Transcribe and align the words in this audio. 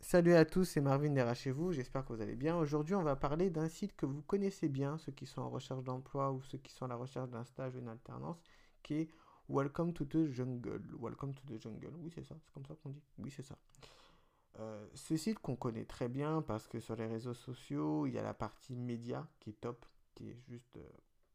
Salut 0.00 0.34
à 0.34 0.44
tous, 0.44 0.64
c'est 0.64 0.80
Marvin 0.80 1.10
derrière 1.10 1.36
chez 1.36 1.52
vous, 1.52 1.70
j'espère 1.70 2.04
que 2.04 2.12
vous 2.12 2.20
allez 2.20 2.34
bien. 2.34 2.56
Aujourd'hui, 2.56 2.96
on 2.96 3.02
va 3.02 3.14
parler 3.14 3.50
d'un 3.50 3.68
site 3.68 3.94
que 3.94 4.06
vous 4.06 4.22
connaissez 4.22 4.68
bien, 4.68 4.98
ceux 4.98 5.12
qui 5.12 5.26
sont 5.26 5.42
en 5.42 5.50
recherche 5.50 5.84
d'emploi 5.84 6.32
ou 6.32 6.42
ceux 6.42 6.58
qui 6.58 6.72
sont 6.72 6.86
à 6.86 6.88
la 6.88 6.96
recherche 6.96 7.28
d'un 7.28 7.44
stage 7.44 7.76
ou 7.76 7.78
une 7.78 7.88
alternance, 7.88 8.42
qui 8.82 8.94
est 8.94 9.08
Welcome 9.48 9.92
to 9.92 10.06
the 10.06 10.26
Jungle. 10.26 10.82
Welcome 10.98 11.34
to 11.34 11.42
the 11.46 11.60
Jungle, 11.60 11.92
oui 12.00 12.10
c'est 12.12 12.24
ça, 12.24 12.34
c'est 12.42 12.52
comme 12.52 12.66
ça 12.66 12.74
qu'on 12.82 12.90
dit. 12.90 13.02
Oui 13.18 13.30
c'est 13.30 13.44
ça. 13.44 13.56
Euh, 14.58 14.88
ce 14.94 15.16
site 15.16 15.38
qu'on 15.38 15.56
connaît 15.56 15.84
très 15.84 16.08
bien 16.08 16.42
parce 16.42 16.66
que 16.66 16.80
sur 16.80 16.96
les 16.96 17.06
réseaux 17.06 17.34
sociaux, 17.34 18.06
il 18.06 18.14
y 18.14 18.18
a 18.18 18.22
la 18.24 18.34
partie 18.34 18.74
média 18.74 19.28
qui 19.38 19.50
est 19.50 19.60
top, 19.60 19.86
qui 20.14 20.30
est 20.30 20.40
juste 20.48 20.76
euh, 20.78 20.88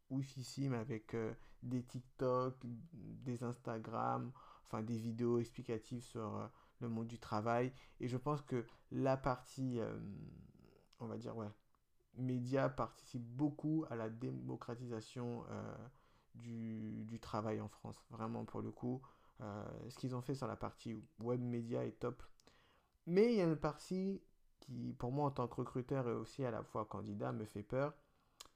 oufissime 0.09 0.73
avec 0.73 1.13
euh, 1.13 1.33
des 1.61 1.83
TikTok, 1.83 2.55
des 2.93 3.43
Instagram, 3.43 4.31
enfin 4.65 4.81
des 4.81 4.97
vidéos 4.97 5.39
explicatives 5.39 6.03
sur 6.03 6.49
le 6.83 6.89
monde 6.89 7.07
du 7.07 7.19
travail. 7.19 7.73
Et 7.99 8.07
je 8.07 8.17
pense 8.17 8.41
que 8.41 8.65
la 8.91 9.17
partie, 9.17 9.79
euh, 9.79 9.97
on 10.99 11.07
va 11.07 11.17
dire, 11.17 11.35
ouais, 11.35 11.49
média 12.15 12.69
participe 12.69 13.23
beaucoup 13.23 13.85
à 13.89 13.95
la 13.95 14.09
démocratisation 14.09 15.43
euh, 15.49 15.75
du, 16.35 17.03
du, 17.05 17.19
travail 17.19 17.59
en 17.59 17.69
France. 17.69 18.05
Vraiment, 18.11 18.45
pour 18.45 18.61
le 18.61 18.71
coup, 18.71 19.01
euh, 19.41 19.65
ce 19.89 19.97
qu'ils 19.97 20.15
ont 20.15 20.21
fait 20.21 20.35
sur 20.35 20.47
la 20.47 20.55
partie 20.55 20.95
web 21.19 21.41
média 21.41 21.83
est 21.83 21.99
top. 21.99 22.21
Mais 23.07 23.33
il 23.33 23.37
y 23.37 23.41
a 23.41 23.45
une 23.45 23.57
partie 23.57 24.21
qui, 24.59 24.93
pour 24.93 25.11
moi, 25.11 25.25
en 25.25 25.31
tant 25.31 25.47
que 25.47 25.55
recruteur 25.55 26.07
et 26.07 26.13
aussi 26.13 26.45
à 26.45 26.51
la 26.51 26.63
fois 26.63 26.85
candidat, 26.85 27.31
me 27.31 27.45
fait 27.45 27.63
peur. 27.63 27.93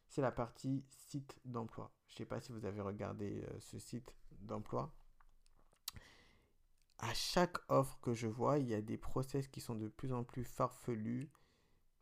C'est 0.07 0.21
la 0.21 0.31
partie 0.31 0.85
site 0.89 1.39
d'emploi. 1.45 1.91
Je 2.07 2.13
ne 2.13 2.17
sais 2.17 2.25
pas 2.25 2.39
si 2.39 2.52
vous 2.52 2.66
avez 2.66 2.81
regardé 2.81 3.45
ce 3.59 3.77
site 3.77 4.13
d'emploi 4.39 4.94
à 7.00 7.13
chaque 7.13 7.58
offre 7.69 8.00
que 8.02 8.13
je 8.13 8.28
vois, 8.28 8.59
il 8.59 8.67
y 8.67 8.73
a 8.73 8.81
des 8.81 8.97
process 8.97 9.47
qui 9.47 9.61
sont 9.61 9.75
de 9.75 9.88
plus 9.88 10.13
en 10.13 10.23
plus 10.23 10.44
farfelus, 10.44 11.30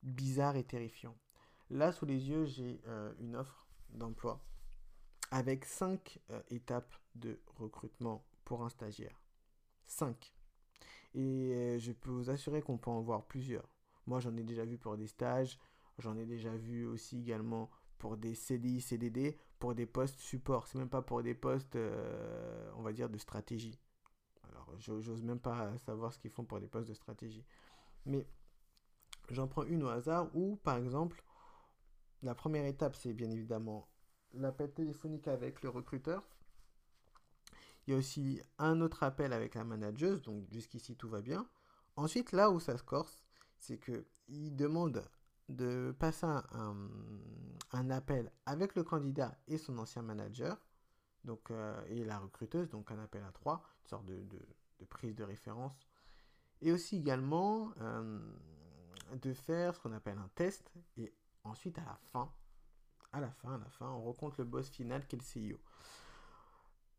bizarres 0.04 0.56
et 0.56 0.64
terrifiants. 0.64 1.18
Là, 1.70 1.92
sous 1.92 2.06
les 2.06 2.30
yeux, 2.30 2.46
j'ai 2.46 2.82
euh, 2.88 3.14
une 3.20 3.36
offre 3.36 3.68
d'emploi 3.90 4.42
avec 5.32 5.66
5 5.66 6.20
euh, 6.30 6.42
étapes 6.50 6.96
de 7.16 7.40
recrutement 7.58 8.26
pour 8.46 8.64
un 8.64 8.70
stagiaire. 8.70 9.20
5. 9.88 10.34
Et 11.16 11.54
euh, 11.54 11.80
je 11.80 11.92
peux 11.92 12.12
vous 12.12 12.30
assurer 12.30 12.62
qu'on 12.62 12.78
peut 12.78 12.92
en 12.92 13.02
voir 13.02 13.26
plusieurs. 13.26 13.68
Moi, 14.06 14.20
j'en 14.20 14.36
ai 14.38 14.44
déjà 14.44 14.64
vu 14.64 14.78
pour 14.78 14.98
des 14.98 15.08
stages, 15.08 15.58
j'en 15.98 16.16
ai 16.16 16.26
déjà 16.26 16.56
vu 16.56 16.86
aussi 16.86 17.20
également 17.20 17.70
pour 17.98 18.18
des 18.18 18.36
CDI, 18.36 18.82
CDD, 18.82 19.38
pour 19.60 19.74
des 19.76 19.86
postes 19.86 20.20
support. 20.20 20.68
C'est 20.68 20.78
même 20.78 20.90
pas 20.90 21.02
pour 21.02 21.24
des 21.24 21.34
postes, 21.34 21.78
on 22.76 22.82
va 22.82 22.94
dire, 22.94 23.10
de 23.10 23.18
stratégie. 23.18 23.80
Alors, 24.50 24.74
j'ose 24.78 25.24
même 25.24 25.40
pas 25.40 25.78
savoir 25.80 26.14
ce 26.14 26.20
qu'ils 26.20 26.32
font 26.32 26.46
pour 26.46 26.60
des 26.60 26.68
postes 26.68 26.90
de 26.90 26.94
stratégie. 26.94 27.46
Mais 28.06 28.28
j'en 29.32 29.48
prends 29.48 29.64
une 29.64 29.84
au 29.84 29.90
hasard 29.90 30.30
où, 30.36 30.58
par 30.58 30.78
exemple, 30.78 31.24
la 32.22 32.36
première 32.36 32.66
étape, 32.66 32.96
c'est 32.96 33.14
bien 33.14 33.30
évidemment 33.30 33.88
l'appel 34.34 34.74
téléphonique 34.74 35.28
avec 35.28 35.62
le 35.62 35.70
recruteur. 35.70 36.28
Il 37.88 37.92
y 37.92 37.94
a 37.94 37.98
aussi 37.98 38.42
un 38.58 38.82
autre 38.82 39.04
appel 39.04 39.32
avec 39.32 39.56
la 39.56 39.64
manageuse, 39.64 40.22
donc 40.24 40.50
jusqu'ici 40.52 40.96
tout 40.96 41.08
va 41.08 41.22
bien. 41.22 41.48
Ensuite, 41.96 42.32
là 42.32 42.50
où 42.50 42.60
ça 42.60 42.78
se 42.78 42.84
corse, 42.84 43.20
c'est 43.58 43.80
qu'il 43.80 44.56
demande 44.56 45.08
de 45.50 45.96
passer 46.00 46.26
un, 46.26 47.90
appel 47.90 48.32
avec 48.46 48.76
le 48.76 48.84
candidat 48.84 49.38
et 49.48 49.58
son 49.58 49.78
ancien 49.78 50.02
manager 50.02 50.58
donc, 51.24 51.52
euh, 51.52 51.84
et 51.88 52.04
la 52.04 52.20
recruteuse, 52.20 52.70
donc 52.70 52.92
un 52.92 53.00
appel 53.00 53.24
à 53.24 53.32
trois, 53.32 53.64
une 53.84 53.88
sorte 53.90 54.06
de, 54.06 54.24
de, 54.24 54.86
prise 54.86 55.16
de 55.16 55.24
référence. 55.24 55.78
Et 56.62 56.72
aussi 56.72 56.98
également 56.98 57.72
euh, 57.82 58.20
de 59.14 59.34
faire 59.34 59.76
ce 59.76 59.80
qu'on 59.80 59.92
appelle 59.92 60.18
un 60.18 60.30
test. 60.36 60.72
Et 60.98 61.14
ensuite, 61.44 61.78
à 61.80 61.84
la 61.84 62.00
fin, 62.12 62.32
à 63.12 63.20
la 63.20 63.32
fin, 63.32 63.56
à 63.56 63.58
la 63.58 63.70
fin, 63.70 63.90
on 63.90 64.04
rencontre 64.04 64.36
le 64.40 64.46
boss 64.46 64.70
final 64.70 65.06
qui 65.08 65.16
est 65.16 65.20
le 65.20 65.54
CEO. 65.54 65.60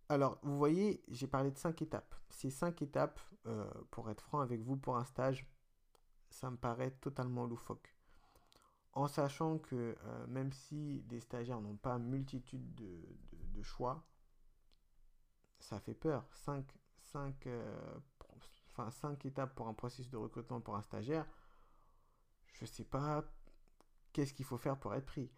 Alors, 0.09 0.39
vous 0.43 0.57
voyez, 0.57 1.03
j'ai 1.09 1.27
parlé 1.27 1.51
de 1.51 1.59
cinq 1.59 1.83
étapes. 1.83 2.15
Ces 2.31 2.51
cinq 2.51 2.83
étapes, 2.83 3.21
euh, 3.47 3.69
pour 3.91 4.11
être 4.11 4.21
franc 4.23 4.41
avec 4.41 4.61
vous, 4.61 4.77
pour 4.77 4.97
un 4.97 5.05
stage, 5.05 5.49
ça 6.31 6.51
me 6.51 6.57
paraît 6.57 6.91
totalement 6.91 7.47
loufoque. 7.47 7.96
En 8.97 9.09
sachant 9.09 9.59
que 9.59 9.97
même 10.27 10.53
si 10.53 11.03
des 11.03 11.21
stagiaires 11.21 11.61
n'ont 11.61 11.77
pas 11.77 11.99
multitude 11.99 12.75
de, 12.75 13.63
choix, 13.63 14.05
ça 15.61 15.79
fait 15.81 15.95
peur. 15.95 16.27
5 16.33 16.65
cinq, 17.07 17.47
euh, 17.47 17.99
cinq 18.91 19.25
étapes 19.25 19.55
pour 19.55 19.69
un 19.69 19.75
processus 19.75 20.11
de 20.11 20.17
recrutement 20.17 20.61
pour 20.61 20.77
un 20.77 20.83
stagiaire, 20.83 21.27
je 22.53 22.65
ne 22.65 22.67
sais 22.67 22.85
pas 22.85 23.25
qu'est-ce 24.13 24.35
qu'il 24.35 24.45
faut 24.45 24.59
faire 24.59 24.79
pour 24.79 24.95
être 24.95 25.07
pris. 25.07 25.31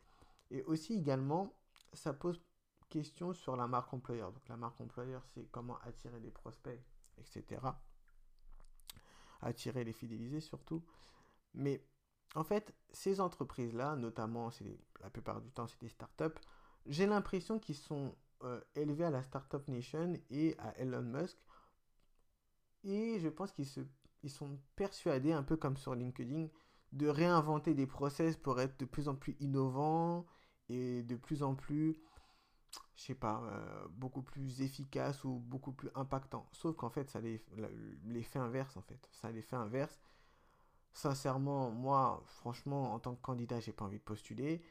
Et 0.50 0.62
aussi 0.64 0.94
également, 0.94 1.52
ça 1.92 2.12
pose 2.12 2.40
question 2.88 3.34
sur 3.34 3.56
la 3.56 3.66
marque 3.66 3.92
employeur. 3.92 4.32
Donc 4.32 4.48
la 4.48 4.56
marque 4.56 4.80
employeur, 4.80 5.24
c'est 5.26 5.46
comment 5.50 5.78
attirer 5.80 6.20
des 6.20 6.30
prospects, 6.30 6.80
etc. 7.18 7.60
Attirer 9.40 9.84
les 9.84 9.92
fidéliser 9.92 10.40
surtout. 10.40 10.84
Mais 11.54 11.84
en 12.34 12.44
fait, 12.44 12.74
ces 12.92 13.20
entreprises-là, 13.20 13.96
notamment, 13.96 14.50
la 15.00 15.10
plupart 15.10 15.40
du 15.40 15.50
temps, 15.50 15.66
c'est 15.66 15.80
des 15.80 15.88
startups, 15.88 16.38
j'ai 16.86 17.06
l'impression 17.06 17.58
qu'ils 17.58 17.76
sont 17.76 18.14
euh, 18.44 18.60
élevé 18.74 19.04
à 19.04 19.10
la 19.10 19.22
Startup 19.22 19.66
Nation 19.68 20.14
et 20.30 20.56
à 20.58 20.76
Elon 20.78 21.02
Musk. 21.02 21.36
Et 22.84 23.18
je 23.20 23.28
pense 23.28 23.52
qu'ils 23.52 24.30
sont 24.30 24.58
persuadés, 24.76 25.32
un 25.32 25.42
peu 25.42 25.56
comme 25.56 25.76
sur 25.76 25.94
LinkedIn, 25.94 26.48
de 26.92 27.08
réinventer 27.08 27.74
des 27.74 27.86
process 27.86 28.36
pour 28.36 28.60
être 28.60 28.78
de 28.78 28.84
plus 28.84 29.08
en 29.08 29.14
plus 29.14 29.36
innovants 29.40 30.26
et 30.68 31.02
de 31.02 31.16
plus 31.16 31.42
en 31.42 31.54
plus, 31.54 32.00
je 32.94 33.02
sais 33.02 33.14
pas, 33.14 33.42
euh, 33.42 33.88
beaucoup 33.90 34.22
plus 34.22 34.62
efficaces 34.62 35.24
ou 35.24 35.40
beaucoup 35.40 35.72
plus 35.72 35.90
impactants. 35.94 36.48
Sauf 36.52 36.76
qu'en 36.76 36.90
fait, 36.90 37.10
ça 37.10 37.20
en 38.76 38.82
fait. 38.82 39.08
Ça 39.10 39.30
l'effet 39.32 39.56
inverse. 39.56 39.98
Sincèrement, 40.92 41.70
moi, 41.70 42.22
franchement, 42.26 42.92
en 42.94 42.98
tant 42.98 43.14
que 43.14 43.22
candidat, 43.22 43.60
j'ai 43.60 43.72
pas 43.72 43.84
envie 43.84 43.98
de 43.98 44.04
postuler. 44.04 44.62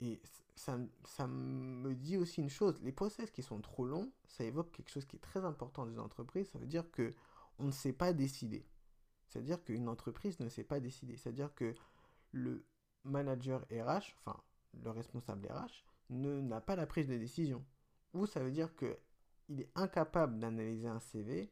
Et 0.00 0.20
ça, 0.56 0.76
me 1.26 1.94
dit 1.94 2.16
aussi 2.16 2.40
une 2.40 2.50
chose, 2.50 2.80
les 2.82 2.92
process 2.92 3.30
qui 3.30 3.42
sont 3.42 3.60
trop 3.60 3.84
longs, 3.84 4.12
ça 4.26 4.44
évoque 4.44 4.72
quelque 4.72 4.90
chose 4.90 5.06
qui 5.06 5.16
est 5.16 5.20
très 5.20 5.44
important 5.44 5.84
dans 5.84 5.92
une 5.92 6.00
entreprise, 6.00 6.48
ça 6.50 6.58
veut 6.58 6.66
dire 6.66 6.90
que 6.90 7.10
on 7.58 7.66
ne 7.66 7.70
sait 7.70 7.92
pas 7.92 8.12
décider. 8.12 8.66
C'est-à-dire 9.28 9.62
qu'une 9.62 9.88
entreprise 9.88 10.40
ne 10.40 10.48
sait 10.48 10.64
pas 10.64 10.80
décider. 10.80 11.16
C'est-à-dire 11.16 11.54
que 11.54 11.74
le 12.32 12.64
manager 13.04 13.60
RH, 13.70 14.16
enfin 14.24 14.40
le 14.82 14.90
responsable 14.90 15.48
RH, 15.48 15.84
n'a 16.10 16.60
pas 16.60 16.76
la 16.76 16.86
prise 16.86 17.08
de 17.08 17.16
décision. 17.16 17.64
Ou 18.14 18.26
ça 18.26 18.40
veut 18.40 18.50
dire 18.50 18.74
que 18.74 18.98
il 19.48 19.60
est 19.60 19.70
incapable 19.74 20.38
d'analyser 20.38 20.88
un 20.88 21.00
CV 21.00 21.50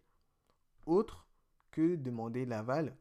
autre 0.86 1.26
que 1.70 1.96
demander 1.96 2.46
l'aval, 2.46 2.96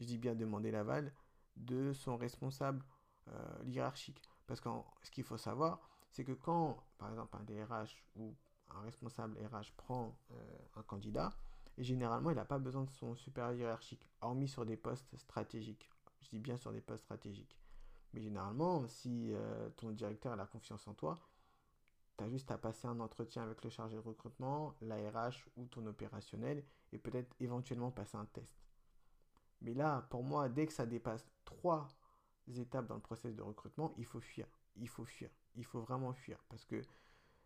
je 0.00 0.06
dis 0.06 0.18
bien 0.18 0.34
demander 0.34 0.70
l'aval, 0.70 1.12
de 1.56 1.92
son 1.92 2.16
responsable 2.16 2.84
euh, 3.28 3.64
hiérarchique. 3.66 4.22
Parce 4.46 4.60
que 4.60 4.68
ce 5.02 5.10
qu'il 5.10 5.24
faut 5.24 5.36
savoir, 5.36 5.80
c'est 6.10 6.24
que 6.24 6.32
quand, 6.32 6.82
par 6.98 7.10
exemple, 7.10 7.36
un 7.36 7.44
DRH 7.44 8.04
ou 8.16 8.34
un 8.70 8.80
responsable 8.80 9.38
RH 9.38 9.72
prend 9.76 10.18
euh, 10.32 10.58
un 10.76 10.82
candidat, 10.82 11.30
et 11.76 11.84
généralement, 11.84 12.30
il 12.30 12.36
n'a 12.36 12.44
pas 12.44 12.58
besoin 12.58 12.84
de 12.84 12.90
son 12.90 13.14
supérieur 13.14 13.54
hiérarchique, 13.54 14.06
hormis 14.20 14.48
sur 14.48 14.66
des 14.66 14.76
postes 14.76 15.16
stratégiques. 15.16 15.88
Je 16.22 16.30
dis 16.30 16.38
bien 16.38 16.56
sur 16.56 16.72
des 16.72 16.80
postes 16.80 17.04
stratégiques. 17.04 17.58
Mais 18.12 18.20
généralement, 18.20 18.86
si 18.88 19.32
euh, 19.32 19.68
ton 19.76 19.90
directeur 19.90 20.32
a 20.32 20.36
la 20.36 20.46
confiance 20.46 20.86
en 20.88 20.94
toi, 20.94 21.18
tu 22.18 22.24
as 22.24 22.28
juste 22.28 22.50
à 22.50 22.58
passer 22.58 22.88
un 22.88 23.00
entretien 23.00 23.42
avec 23.42 23.62
le 23.62 23.70
chargé 23.70 23.96
de 23.96 24.00
recrutement, 24.00 24.74
l'ARH 24.80 25.46
ou 25.56 25.66
ton 25.66 25.86
opérationnel, 25.86 26.64
et 26.92 26.98
peut-être 26.98 27.34
éventuellement 27.38 27.90
passer 27.90 28.16
un 28.16 28.26
test. 28.26 28.69
Mais 29.62 29.74
là, 29.74 30.06
pour 30.10 30.22
moi, 30.22 30.48
dès 30.48 30.66
que 30.66 30.72
ça 30.72 30.86
dépasse 30.86 31.26
trois 31.44 31.88
étapes 32.56 32.86
dans 32.86 32.94
le 32.94 33.00
processus 33.00 33.36
de 33.36 33.42
recrutement, 33.42 33.94
il 33.98 34.04
faut 34.04 34.20
fuir. 34.20 34.46
Il 34.76 34.88
faut 34.88 35.04
fuir. 35.04 35.30
Il 35.56 35.64
faut 35.64 35.80
vraiment 35.80 36.12
fuir. 36.12 36.42
Parce 36.48 36.64
que 36.64 36.80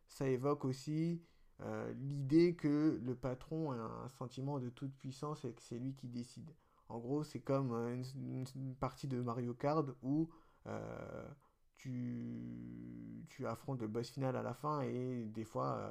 ça 0.09 0.29
évoque 0.29 0.65
aussi 0.65 1.23
euh, 1.61 1.93
l'idée 1.95 2.55
que 2.55 3.01
le 3.03 3.15
patron 3.15 3.73
a 3.73 3.77
un 3.77 4.09
sentiment 4.09 4.59
de 4.59 4.71
toute 4.71 4.95
puissance 4.97 5.45
et 5.45 5.53
que 5.53 5.63
c'est 5.63 5.79
lui 5.79 5.95
qui 5.95 6.09
décide. 6.09 6.51
En 6.89 6.99
gros, 6.99 7.25
c'est 7.25 7.41
comme 7.41 7.73
euh, 7.73 8.03
une, 8.15 8.75
partie 8.77 9.09
de 9.09 9.21
Mario 9.21 9.55
Kart 9.55 9.89
où 10.03 10.29
euh, 10.67 11.29
tu, 11.77 13.25
tu 13.29 13.47
affrontes 13.47 13.81
le 13.81 13.89
boss 13.89 14.11
final 14.11 14.37
à 14.37 14.43
la 14.43 14.55
fin 14.55 14.83
et 14.83 15.25
des 15.27 15.45
fois, 15.45 15.91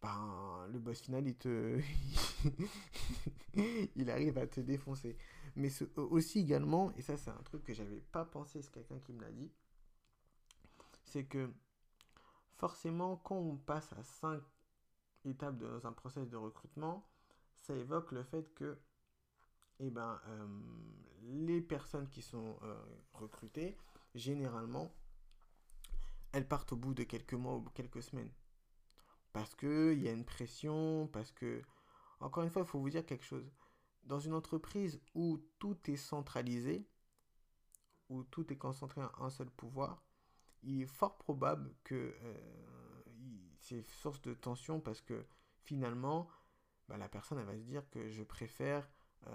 ben, 0.00 0.66
le 0.72 0.78
boss 0.78 1.00
final, 1.00 1.26
il 1.26 1.36
te... 1.36 1.80
il 3.96 4.10
arrive 4.10 4.38
à 4.38 4.46
te 4.46 4.60
défoncer. 4.60 5.16
Mais 5.56 5.70
aussi 5.96 6.40
également, 6.40 6.92
et 6.96 7.02
ça 7.02 7.16
c'est 7.16 7.30
un 7.30 7.42
truc 7.44 7.62
que 7.64 7.74
j'avais 7.74 8.00
pas 8.00 8.24
pensé, 8.24 8.62
c'est 8.62 8.72
quelqu'un 8.72 8.98
qui 9.00 9.12
me 9.12 9.20
l'a 9.20 9.30
dit, 9.30 9.50
c'est 11.04 11.24
que 11.24 11.50
forcément, 12.56 13.16
quand 13.16 13.36
on 13.36 13.56
passe 13.56 13.92
à 13.92 14.02
5 14.02 14.40
étapes 15.24 15.58
dans 15.58 15.86
un 15.86 15.92
process 15.92 16.28
de 16.28 16.36
recrutement, 16.36 17.06
ça 17.60 17.74
évoque 17.74 18.12
le 18.12 18.22
fait 18.24 18.52
que 18.54 18.78
eh 19.80 19.90
ben, 19.90 20.20
euh, 20.28 20.46
les 21.22 21.60
personnes 21.60 22.08
qui 22.08 22.22
sont 22.22 22.56
euh, 22.62 22.74
recrutées, 23.14 23.76
généralement, 24.14 24.92
elles 26.32 26.46
partent 26.46 26.72
au 26.72 26.76
bout 26.76 26.94
de 26.94 27.02
quelques 27.02 27.34
mois 27.34 27.56
ou 27.56 27.62
quelques 27.74 28.02
semaines. 28.02 28.30
Parce 29.32 29.54
qu'il 29.54 30.00
y 30.00 30.08
a 30.08 30.12
une 30.12 30.24
pression, 30.24 31.08
parce 31.08 31.32
que, 31.32 31.62
encore 32.22 32.44
une 32.44 32.50
fois, 32.50 32.62
il 32.62 32.68
faut 32.68 32.80
vous 32.80 32.90
dire 32.90 33.04
quelque 33.04 33.24
chose. 33.24 33.50
Dans 34.04 34.18
une 34.18 34.34
entreprise 34.34 35.00
où 35.14 35.38
tout 35.58 35.78
est 35.90 35.96
centralisé, 35.96 36.86
où 38.08 38.22
tout 38.24 38.52
est 38.52 38.56
concentré 38.56 39.02
en 39.02 39.24
un 39.24 39.30
seul 39.30 39.50
pouvoir, 39.50 40.02
il 40.62 40.82
est 40.82 40.86
fort 40.86 41.18
probable 41.18 41.74
que 41.84 42.14
euh, 42.22 43.02
c'est 43.58 43.82
source 43.90 44.20
de 44.22 44.34
tension 44.34 44.80
parce 44.80 45.00
que 45.00 45.26
finalement, 45.64 46.28
bah, 46.88 46.96
la 46.96 47.08
personne 47.08 47.42
va 47.42 47.56
se 47.56 47.62
dire 47.62 47.88
que 47.90 48.08
je 48.08 48.22
préfère 48.22 48.88
euh, 49.26 49.30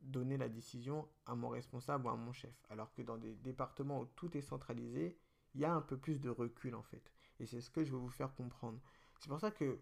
donner 0.00 0.36
la 0.36 0.48
décision 0.48 1.08
à 1.26 1.34
mon 1.34 1.48
responsable 1.48 2.06
ou 2.06 2.10
à 2.10 2.16
mon 2.16 2.32
chef. 2.32 2.54
Alors 2.70 2.92
que 2.92 3.02
dans 3.02 3.18
des 3.18 3.34
départements 3.34 4.00
où 4.00 4.06
tout 4.06 4.36
est 4.36 4.42
centralisé, 4.42 5.18
il 5.54 5.60
y 5.60 5.64
a 5.64 5.72
un 5.72 5.82
peu 5.82 5.96
plus 5.96 6.20
de 6.20 6.30
recul 6.30 6.74
en 6.74 6.82
fait. 6.82 7.12
Et 7.40 7.46
c'est 7.46 7.60
ce 7.60 7.70
que 7.70 7.84
je 7.84 7.92
veux 7.92 7.98
vous 7.98 8.08
faire 8.08 8.34
comprendre. 8.34 8.80
C'est 9.18 9.28
pour 9.28 9.40
ça 9.40 9.50
que 9.50 9.80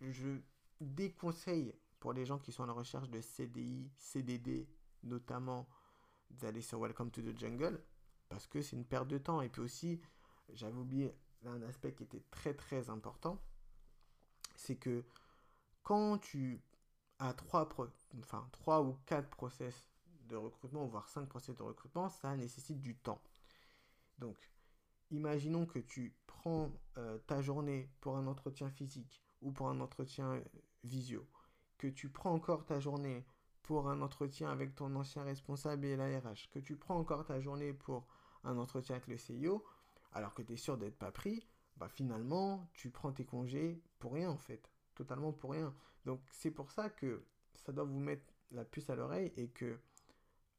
je 0.00 0.40
déconseille 0.80 1.74
pour 2.00 2.12
les 2.12 2.26
gens 2.26 2.38
qui 2.38 2.52
sont 2.52 2.64
à 2.64 2.66
la 2.66 2.72
recherche 2.72 3.08
de 3.08 3.20
CDI, 3.20 3.90
CDD, 3.96 4.68
notamment 5.02 5.68
d'aller 6.30 6.60
sur 6.60 6.80
Welcome 6.80 7.10
to 7.10 7.22
the 7.22 7.38
Jungle, 7.38 7.82
parce 8.28 8.46
que 8.46 8.60
c'est 8.62 8.76
une 8.76 8.84
perte 8.84 9.08
de 9.08 9.18
temps. 9.18 9.40
Et 9.40 9.48
puis 9.48 9.62
aussi, 9.62 10.00
j'avais 10.52 10.76
oublié 10.76 11.14
un 11.44 11.62
aspect 11.62 11.92
qui 11.92 12.02
était 12.02 12.24
très 12.30 12.54
très 12.54 12.90
important, 12.90 13.40
c'est 14.56 14.76
que 14.76 15.04
quand 15.82 16.18
tu 16.18 16.62
as 17.18 17.32
trois 17.34 18.82
ou 18.82 18.98
quatre 19.06 19.30
process 19.30 19.88
de 20.28 20.36
recrutement, 20.36 20.86
voire 20.86 21.08
cinq 21.08 21.28
process 21.28 21.56
de 21.56 21.62
recrutement, 21.62 22.08
ça 22.08 22.36
nécessite 22.36 22.80
du 22.80 22.96
temps. 22.96 23.22
Donc, 24.18 24.36
imaginons 25.10 25.66
que 25.66 25.78
tu 25.78 26.16
prends 26.26 26.72
euh, 26.98 27.18
ta 27.26 27.42
journée 27.42 27.88
pour 28.00 28.16
un 28.16 28.26
entretien 28.26 28.70
physique 28.70 29.25
ou 29.42 29.52
pour 29.52 29.68
un 29.68 29.80
entretien 29.80 30.34
euh, 30.34 30.44
visio, 30.84 31.26
que 31.78 31.86
tu 31.88 32.08
prends 32.08 32.32
encore 32.32 32.64
ta 32.64 32.80
journée 32.80 33.24
pour 33.62 33.88
un 33.88 34.00
entretien 34.00 34.50
avec 34.50 34.74
ton 34.74 34.94
ancien 34.94 35.24
responsable 35.24 35.86
et 35.86 35.96
la 35.96 36.20
RH, 36.20 36.50
que 36.52 36.58
tu 36.58 36.76
prends 36.76 36.96
encore 36.96 37.24
ta 37.24 37.40
journée 37.40 37.72
pour 37.72 38.06
un 38.44 38.56
entretien 38.58 38.96
avec 38.96 39.08
le 39.08 39.18
CIO, 39.18 39.64
alors 40.12 40.34
que 40.34 40.42
tu 40.42 40.52
es 40.52 40.56
sûr 40.56 40.78
d'être 40.78 40.98
pas 40.98 41.10
pris, 41.10 41.46
bah 41.76 41.88
finalement, 41.88 42.70
tu 42.74 42.90
prends 42.90 43.12
tes 43.12 43.24
congés 43.24 43.82
pour 43.98 44.14
rien 44.14 44.30
en 44.30 44.38
fait, 44.38 44.70
totalement 44.94 45.32
pour 45.32 45.50
rien. 45.50 45.74
Donc 46.04 46.20
c'est 46.30 46.50
pour 46.50 46.70
ça 46.70 46.88
que 46.88 47.24
ça 47.54 47.72
doit 47.72 47.84
vous 47.84 47.98
mettre 47.98 48.32
la 48.52 48.64
puce 48.64 48.88
à 48.90 48.94
l'oreille 48.94 49.32
et 49.36 49.48
que, 49.48 49.78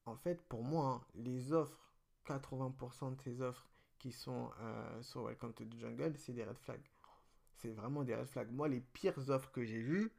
en 0.06 0.15
fait, 0.15 0.41
pour 0.44 0.63
moi, 0.63 0.85
hein, 0.85 1.07
les 1.15 1.53
offres, 1.53 1.80
80% 2.25 3.15
de 3.15 3.21
ces 3.21 3.41
offres 3.41 3.68
qui 3.97 4.12
sont 4.12 4.51
euh, 4.59 5.01
sur 5.01 5.23
Welcome 5.23 5.53
to 5.53 5.65
the 5.65 5.77
Jungle, 5.80 6.15
c'est 6.18 6.33
des 6.33 6.44
red 6.44 6.57
flags. 6.59 6.91
C'est 7.57 7.71
vraiment 7.71 8.04
des 8.04 8.15
red 8.15 8.27
flags. 8.27 8.51
Moi, 8.51 8.68
les 8.68 8.80
pires 8.80 9.30
offres 9.30 9.51
que 9.51 9.63
j'ai 9.63 9.80
vues, 9.80 10.12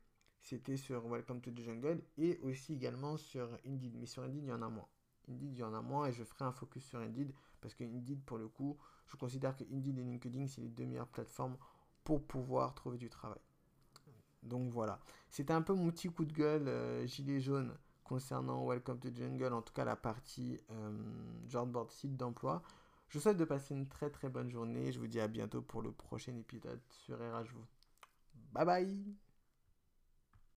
c'était 0.42 0.76
sur 0.76 1.06
Welcome 1.08 1.40
to 1.40 1.50
the 1.50 1.60
Jungle 1.60 2.02
et 2.16 2.38
aussi 2.42 2.74
également 2.74 3.16
sur 3.16 3.48
Indeed. 3.66 3.94
Mais 3.96 4.06
sur 4.06 4.22
Indeed, 4.24 4.44
il 4.44 4.48
y 4.48 4.52
en 4.52 4.62
a 4.62 4.68
moins. 4.68 4.88
Indeed, 5.28 5.52
il 5.52 5.58
y 5.58 5.62
en 5.62 5.74
a 5.74 5.80
moins 5.80 6.06
et 6.06 6.12
je 6.12 6.24
ferai 6.24 6.44
un 6.44 6.52
focus 6.52 6.84
sur 6.84 6.98
Indeed 6.98 7.32
parce 7.60 7.74
que 7.74 7.84
Indeed, 7.84 8.22
pour 8.24 8.38
le 8.38 8.48
coup, 8.48 8.76
je 9.06 9.16
considère 9.16 9.56
que 9.56 9.64
Indeed 9.64 9.98
et 9.98 10.02
LinkedIn, 10.02 10.46
c'est 10.48 10.60
les 10.60 10.68
deux 10.68 10.86
meilleures 10.86 11.08
plateformes 11.08 11.56
pour 12.04 12.26
pouvoir 12.26 12.74
trouver 12.74 12.98
du 12.98 13.08
travail. 13.08 13.40
Donc 14.42 14.72
voilà, 14.72 15.00
c'était 15.30 15.52
un 15.52 15.62
peu 15.62 15.74
mon 15.74 15.90
petit 15.90 16.08
coup 16.08 16.24
de 16.24 16.32
gueule 16.32 16.68
euh, 16.68 17.06
gilet 17.06 17.40
jaune 17.40 17.76
concernant 18.04 18.64
Welcome 18.66 18.98
to 19.00 19.10
Jungle, 19.12 19.52
en 19.52 19.62
tout 19.62 19.74
cas 19.74 19.84
la 19.84 19.96
partie 19.96 20.58
euh, 20.70 21.86
site 21.90 22.16
d'emploi. 22.16 22.62
Je 23.08 23.18
vous 23.18 23.22
souhaite 23.22 23.36
de 23.38 23.44
passer 23.44 23.74
une 23.74 23.88
très 23.88 24.10
très 24.10 24.28
bonne 24.28 24.50
journée. 24.50 24.92
Je 24.92 24.98
vous 24.98 25.06
dis 25.06 25.20
à 25.20 25.28
bientôt 25.28 25.62
pour 25.62 25.82
le 25.82 25.92
prochain 25.92 26.36
épisode 26.36 26.80
sur 26.90 27.16
RH. 27.16 27.54
Bye 28.52 28.66
bye 28.66 29.27